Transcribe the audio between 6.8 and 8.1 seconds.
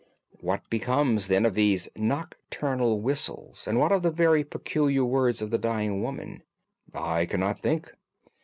"I cannot think."